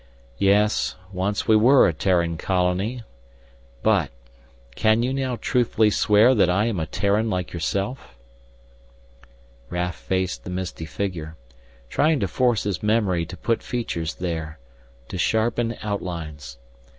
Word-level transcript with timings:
"Yes, 0.39 0.95
once 1.13 1.47
we 1.47 1.55
were 1.55 1.87
a 1.87 1.93
Terran 1.93 2.35
colony. 2.35 3.03
But 3.83 4.09
can 4.73 5.03
you 5.03 5.13
now 5.13 5.35
truthfully 5.35 5.91
swear 5.91 6.33
that 6.33 6.49
I 6.49 6.65
am 6.65 6.79
a 6.79 6.87
Terran 6.87 7.29
like 7.29 7.53
yourself?" 7.53 8.17
Raf 9.69 9.95
faced 9.95 10.43
the 10.43 10.49
misty 10.49 10.85
figure, 10.85 11.35
trying 11.87 12.19
to 12.19 12.27
force 12.27 12.63
his 12.63 12.81
memory 12.81 13.27
to 13.27 13.37
put 13.37 13.61
features 13.61 14.15
there, 14.15 14.57
to 15.07 15.19
sharpen 15.19 15.77
outlines. 15.83 16.57